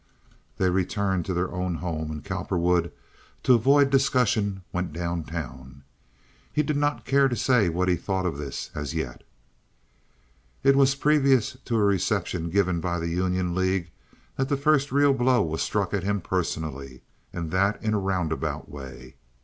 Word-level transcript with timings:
They 0.57 0.71
returned 0.71 1.25
to 1.27 1.33
their 1.35 1.51
own 1.51 1.75
home, 1.75 2.09
and 2.09 2.25
Cowperwood 2.25 2.91
to 3.43 3.53
avoid 3.53 3.91
discussion 3.91 4.63
went 4.73 4.93
down 4.93 5.25
town. 5.25 5.83
He 6.51 6.63
did 6.63 6.75
not 6.77 7.05
care 7.05 7.27
to 7.27 7.35
say 7.35 7.69
what 7.69 7.87
he 7.87 7.95
thought 7.95 8.25
of 8.25 8.39
this 8.39 8.71
as 8.73 8.95
yet. 8.95 9.23
It 10.63 10.75
was 10.75 10.95
previous 10.95 11.55
to 11.65 11.75
a 11.75 11.83
reception 11.83 12.49
given 12.49 12.79
by 12.81 12.97
the 12.97 13.09
Union 13.09 13.53
League 13.53 13.91
that 14.37 14.49
the 14.49 14.57
first 14.57 14.91
real 14.91 15.13
blow 15.13 15.43
was 15.43 15.61
struck 15.61 15.93
at 15.93 16.01
him 16.01 16.19
personally, 16.19 17.03
and 17.31 17.51
that 17.51 17.79
in 17.83 17.93
a 17.93 17.99
roundabout 17.99 18.67
way. 18.71 19.17